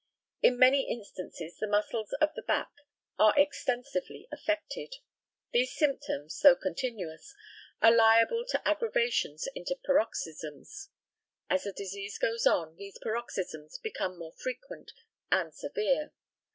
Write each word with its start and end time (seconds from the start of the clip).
In 0.41 0.57
many 0.57 0.89
instances 0.89 1.57
the 1.59 1.67
muscles 1.67 2.11
of 2.19 2.33
the 2.33 2.41
back 2.41 2.71
are 3.19 3.37
extensively 3.39 4.27
affected. 4.31 4.95
These 5.51 5.75
symptoms, 5.75 6.39
though 6.39 6.55
continuous, 6.55 7.35
are 7.83 7.95
liable 7.95 8.43
to 8.47 8.67
aggravations 8.67 9.47
into 9.53 9.77
paroxysms. 9.85 10.89
As 11.51 11.65
the 11.65 11.71
disease 11.71 12.17
goes 12.17 12.47
on, 12.47 12.77
these 12.77 12.97
paroxysms 12.99 13.77
become 13.77 14.17
more 14.17 14.33
frequent 14.33 14.91
and 15.31 15.53
severe. 15.53 16.11